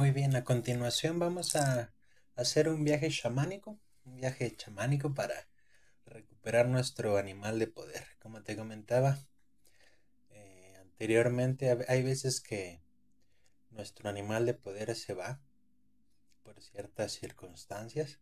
[0.00, 1.92] Muy bien, a continuación vamos a
[2.34, 5.34] hacer un viaje chamánico, un viaje chamánico para
[6.06, 8.06] recuperar nuestro animal de poder.
[8.18, 9.18] Como te comentaba
[10.30, 12.80] eh, anteriormente, hay veces que
[13.68, 15.42] nuestro animal de poder se va
[16.44, 18.20] por ciertas circunstancias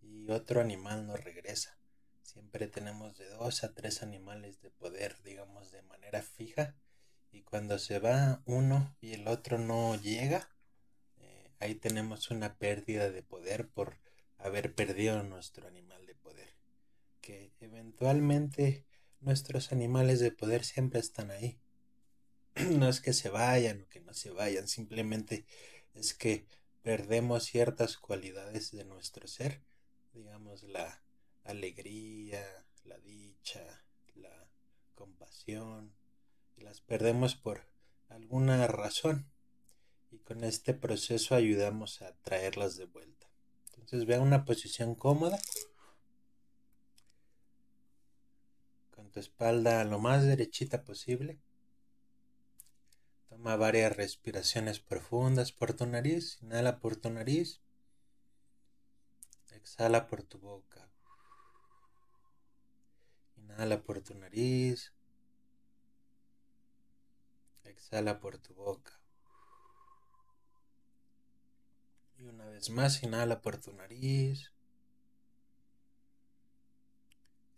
[0.00, 1.78] y otro animal no regresa.
[2.22, 6.74] Siempre tenemos de dos a tres animales de poder, digamos, de manera fija.
[7.30, 10.48] Y cuando se va uno y el otro no llega,
[11.60, 13.98] ahí tenemos una pérdida de poder por
[14.38, 16.54] haber perdido nuestro animal de poder.
[17.20, 18.86] Que eventualmente
[19.20, 21.60] nuestros animales de poder siempre están ahí.
[22.70, 25.46] No es que se vayan o que no se vayan, simplemente
[25.94, 26.46] es que
[26.82, 29.62] perdemos ciertas cualidades de nuestro ser,
[30.12, 31.02] digamos la
[31.44, 32.44] alegría,
[32.84, 34.48] la dicha, la
[34.94, 35.94] compasión,
[36.56, 37.68] las perdemos por
[38.08, 39.30] alguna razón
[40.10, 43.26] y con este proceso ayudamos a traerlas de vuelta.
[43.70, 45.38] Entonces vea una posición cómoda.
[48.94, 51.38] Con tu espalda lo más derechita posible.
[53.28, 56.38] Toma varias respiraciones profundas por tu nariz.
[56.42, 57.60] Inhala por tu nariz.
[59.52, 60.88] Exhala por tu boca.
[63.36, 64.92] Inhala por tu nariz.
[67.64, 68.98] Exhala por tu boca.
[72.18, 74.52] Y una vez más, inhala por tu nariz.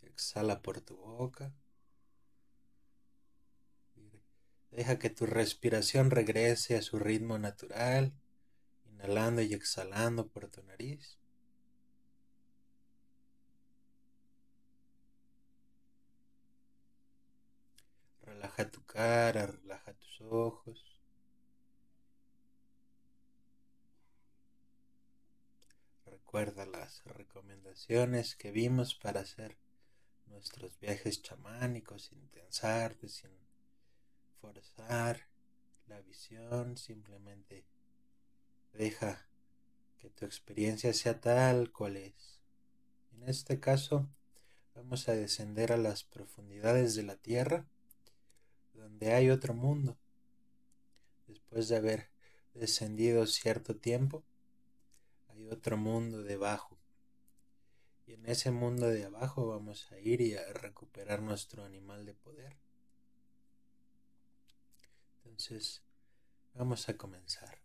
[0.03, 1.51] Exhala por tu boca.
[4.69, 8.13] Deja que tu respiración regrese a su ritmo natural,
[8.85, 11.17] inhalando y exhalando por tu nariz.
[18.21, 20.90] Relaja tu cara, relaja tus ojos.
[26.31, 29.57] Recuerda las recomendaciones que vimos para hacer
[30.27, 33.31] nuestros viajes chamánicos sin tensarte, sin
[34.39, 35.27] forzar
[35.87, 37.65] la visión, simplemente
[38.71, 39.27] deja
[39.99, 42.39] que tu experiencia sea tal cual es.
[43.11, 44.07] En este caso,
[44.73, 47.65] vamos a descender a las profundidades de la Tierra,
[48.73, 49.97] donde hay otro mundo.
[51.27, 52.09] Después de haber
[52.53, 54.23] descendido cierto tiempo,
[55.51, 56.77] otro mundo debajo.
[58.07, 62.13] Y en ese mundo de abajo vamos a ir y a recuperar nuestro animal de
[62.13, 62.57] poder.
[65.23, 65.81] Entonces,
[66.53, 67.61] vamos a comenzar.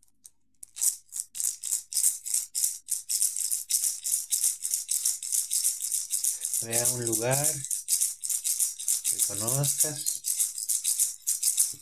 [6.62, 7.46] Vea un lugar
[9.04, 10.22] que conozcas,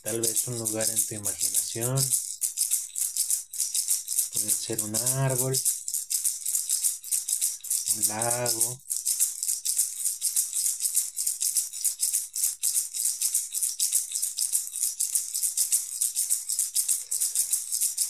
[0.03, 1.95] tal vez un lugar en tu imaginación,
[4.33, 5.57] puede ser un árbol,
[8.07, 8.81] lago.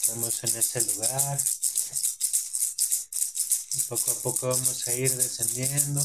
[0.00, 1.44] Estamos en ese lugar.
[3.74, 6.00] Y poco a poco vamos a ir descendiendo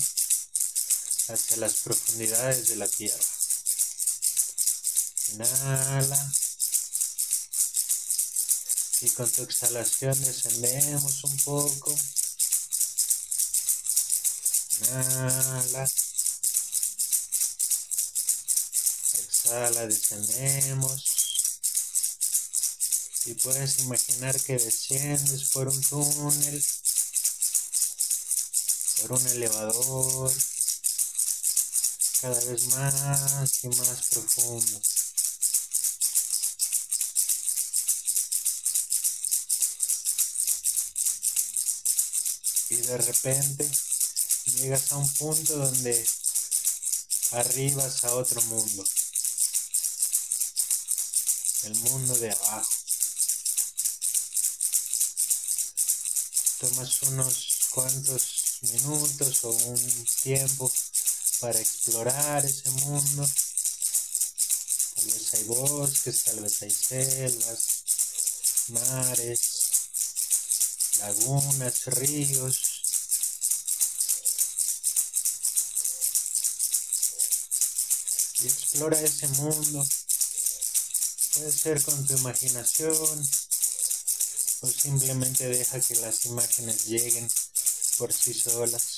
[1.30, 3.24] hacia las profundidades de la tierra.
[5.34, 6.34] Inhala.
[9.02, 11.96] Y con tu exhalación descendemos un poco.
[14.82, 15.88] Inhala.
[19.14, 21.06] Exhala, descendemos.
[23.26, 26.66] Y puedes imaginar que desciendes por un túnel,
[29.02, 30.34] por un elevador,
[32.22, 34.82] cada vez más y más profundo.
[42.70, 43.70] Y de repente
[44.46, 46.08] llegas a un punto donde
[47.32, 48.86] arribas a otro mundo,
[51.64, 52.70] el mundo de abajo.
[56.60, 60.72] Tomas unos cuantos minutos o un tiempo
[61.40, 63.28] para explorar ese mundo.
[64.96, 67.84] Tal vez hay bosques, tal vez hay selvas,
[68.68, 69.40] mares,
[71.00, 72.71] lagunas, ríos.
[78.44, 79.86] Y explora ese mundo.
[81.34, 83.30] Puede ser con tu imaginación
[84.62, 87.28] o simplemente deja que las imágenes lleguen
[87.98, 88.91] por sí solas.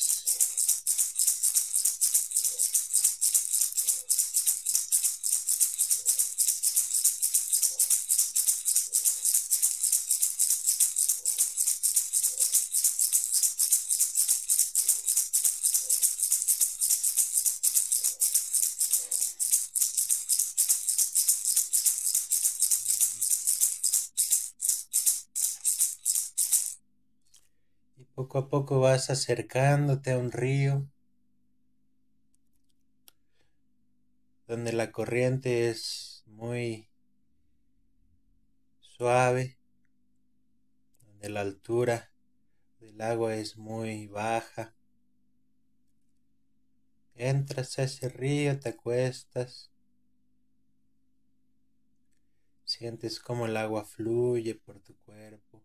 [28.15, 30.88] Poco a poco vas acercándote a un río
[34.45, 36.88] donde la corriente es muy
[38.80, 39.57] suave,
[41.01, 42.12] donde la altura
[42.80, 44.75] del agua es muy baja.
[47.15, 49.71] Entras a ese río, te acuestas,
[52.63, 55.63] sientes como el agua fluye por tu cuerpo.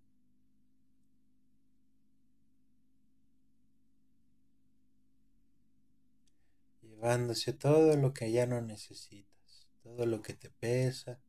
[6.99, 11.21] Llevándose todo lo que ya no necesitas, todo lo que te pesa,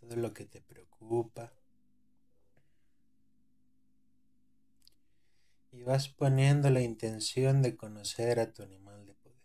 [0.00, 1.52] todo lo que te preocupa.
[5.70, 9.38] Y vas poniendo la intención de conocer a tu animal de poder.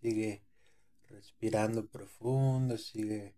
[0.00, 0.42] Sigue
[1.08, 3.36] respirando profundo, sigue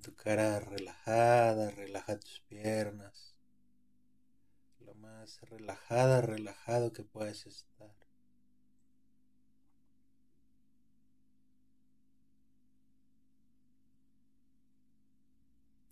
[0.00, 3.34] tu cara relajada, relaja tus piernas.
[4.80, 7.94] Lo más relajada, relajado que puedes estar.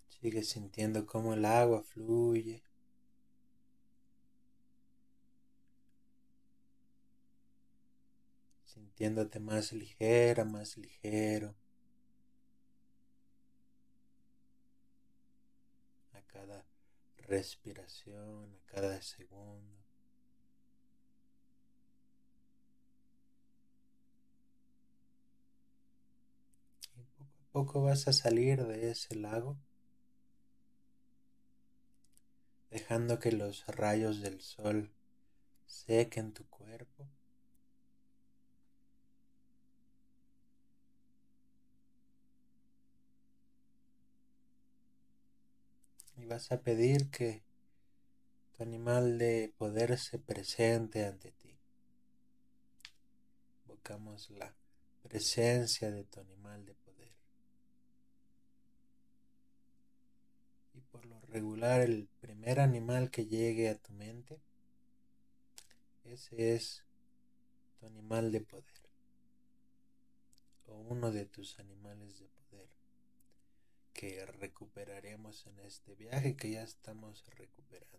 [0.09, 2.63] Sigue sintiendo cómo el agua fluye.
[8.65, 11.55] Sintiéndote más ligera, más ligero.
[16.29, 16.65] cada
[17.29, 19.77] respiración, a cada segundo.
[26.97, 29.59] Y poco a poco vas a salir de ese lago,
[32.71, 34.91] dejando que los rayos del sol
[35.67, 37.09] sequen tu cuerpo.
[46.29, 47.43] Vas a pedir que
[48.53, 51.59] tu animal de poder se presente ante ti.
[53.63, 54.55] Invocamos la
[55.03, 57.13] presencia de tu animal de poder.
[60.75, 64.41] Y por lo regular el primer animal que llegue a tu mente,
[66.05, 66.85] ese es
[67.81, 68.79] tu animal de poder
[70.69, 72.38] o uno de tus animales de poder
[73.99, 77.99] que recuperaremos en este viaje que ya estamos recuperando.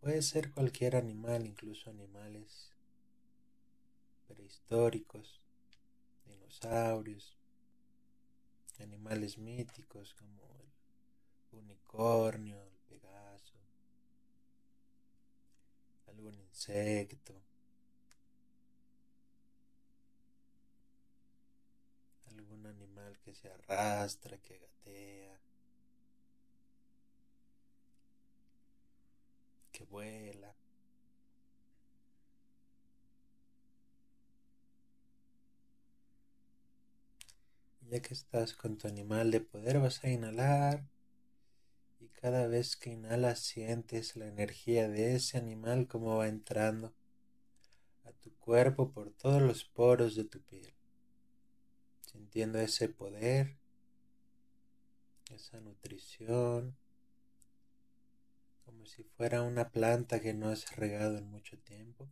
[0.00, 2.70] Puede ser cualquier animal, incluso animales
[4.28, 5.40] prehistóricos,
[6.24, 7.36] dinosaurios,
[8.78, 10.46] animales míticos como
[11.50, 13.56] el unicornio, el pegaso,
[16.06, 17.34] algún insecto,
[22.38, 25.40] algún animal que se arrastra, que gatea,
[29.72, 30.54] que vuela.
[37.90, 40.84] Ya que estás con tu animal de poder, vas a inhalar.
[42.00, 46.94] Y cada vez que inhalas sientes la energía de ese animal como va entrando
[48.04, 50.74] a tu cuerpo por todos los poros de tu piel
[52.12, 53.56] sintiendo ese poder,
[55.30, 56.76] esa nutrición,
[58.64, 62.08] como si fuera una planta que no has regado en mucho tiempo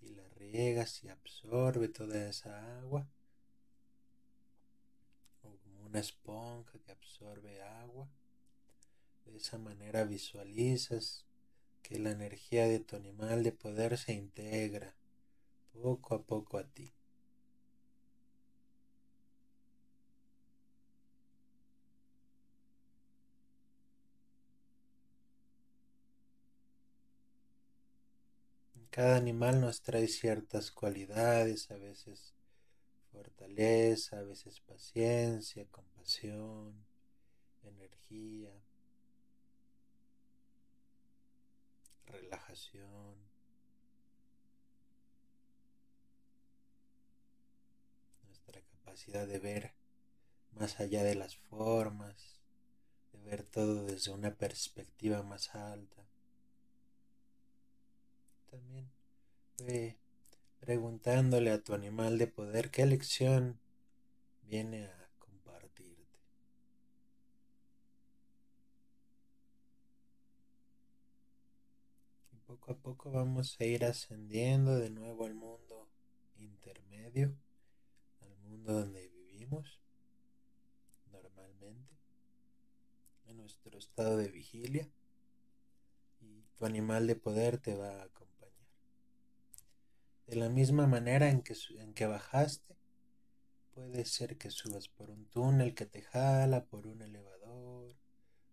[0.00, 3.08] y la riegas y absorbe toda esa agua
[5.42, 8.08] o como una esponja que absorbe agua.
[9.26, 11.24] De esa manera visualizas
[11.82, 14.94] que la energía de tu animal de poder se integra
[15.72, 16.92] poco a poco a ti.
[28.92, 32.34] Cada animal nos trae ciertas cualidades, a veces
[33.10, 36.74] fortaleza, a veces paciencia, compasión,
[37.62, 38.52] energía,
[42.04, 43.16] relajación.
[48.26, 49.72] Nuestra capacidad de ver
[50.50, 52.42] más allá de las formas,
[53.14, 56.11] de ver todo desde una perspectiva más alta
[58.52, 58.86] también
[60.60, 63.58] preguntándole a tu animal de poder qué lección
[64.42, 66.20] viene a compartirte.
[72.46, 75.88] Poco a poco vamos a ir ascendiendo de nuevo al mundo
[76.36, 77.34] intermedio,
[78.44, 79.80] mundo donde vivimos
[81.10, 81.96] normalmente,
[83.24, 84.90] en nuestro estado de vigilia,
[86.20, 88.21] y tu animal de poder te va a.
[90.26, 92.76] De la misma manera en que, en que bajaste,
[93.74, 97.96] puede ser que subas por un túnel que te jala, por un elevador,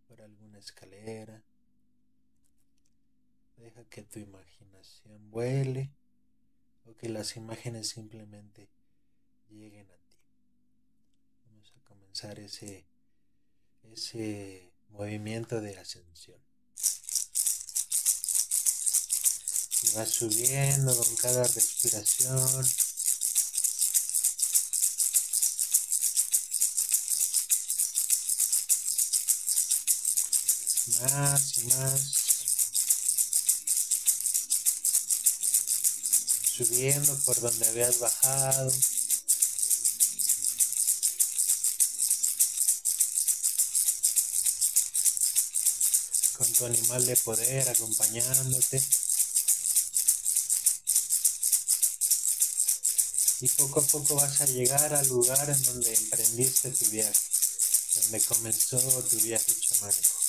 [0.08, 1.44] por alguna escalera.
[3.58, 5.92] Deja que tu imaginación vuele
[6.86, 8.70] o que las imágenes simplemente
[9.50, 10.18] lleguen a ti.
[11.46, 12.88] Vamos a comenzar ese,
[13.84, 16.49] ese movimiento de ascensión.
[19.82, 22.70] Y vas subiendo con cada respiración.
[31.00, 32.02] Más y más.
[36.58, 38.74] Subiendo por donde habías bajado.
[46.38, 48.84] Con tu animal de poder acompañándote.
[53.42, 57.20] Y poco a poco vas a llegar al lugar en donde emprendiste tu viaje,
[57.96, 60.29] donde comenzó tu viaje chamánico.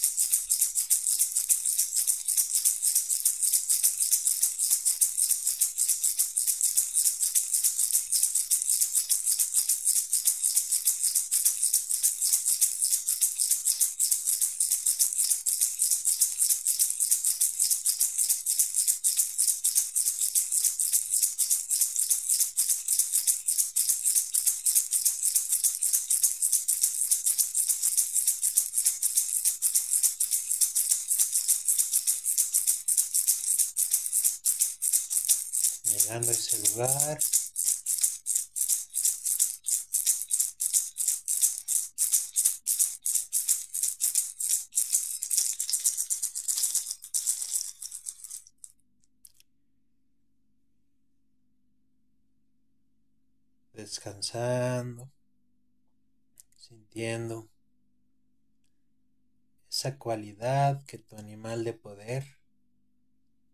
[36.11, 37.19] Llegando a ese lugar.
[53.73, 55.11] Descansando,
[56.57, 57.49] sintiendo
[59.71, 62.25] esa cualidad que tu animal de poder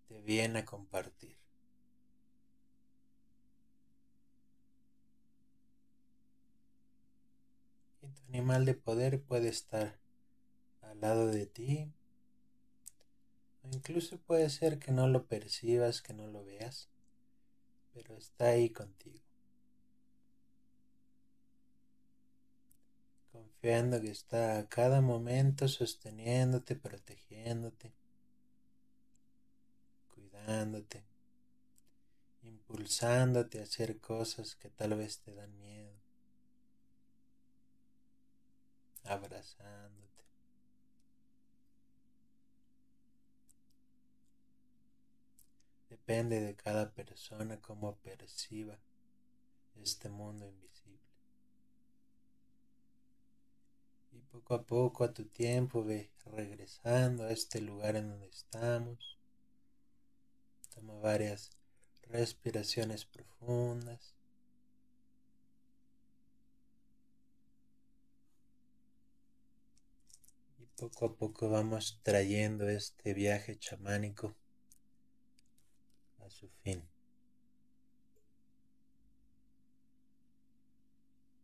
[0.08, 1.15] te viene a compartir.
[8.28, 9.98] Animal de poder puede estar
[10.82, 11.92] al lado de ti.
[13.62, 16.88] O incluso puede ser que no lo percibas, que no lo veas,
[17.92, 19.24] pero está ahí contigo.
[23.32, 27.92] Confiando que está a cada momento sosteniéndote, protegiéndote,
[30.14, 31.04] cuidándote,
[32.42, 35.95] impulsándote a hacer cosas que tal vez te dan miedo.
[39.06, 40.06] Abrazándote.
[45.88, 48.78] Depende de cada persona cómo perciba
[49.82, 51.06] este mundo invisible.
[54.12, 59.18] Y poco a poco a tu tiempo ve regresando a este lugar en donde estamos.
[60.74, 61.50] Toma varias
[62.02, 64.15] respiraciones profundas.
[70.76, 74.36] Poco a poco vamos trayendo este viaje chamánico
[76.18, 76.86] a su fin.